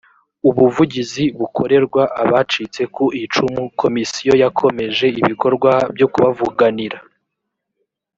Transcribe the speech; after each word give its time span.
ubuvugizi 0.49 1.23
bukorerwa 1.39 2.03
abacitse 2.21 2.81
ku 2.95 3.05
icumu 3.23 3.61
komisiyo 3.81 4.33
yakomeje 4.43 5.05
ibikorwa 5.21 5.71
byo 5.95 6.07
kubavuganira 6.13 6.97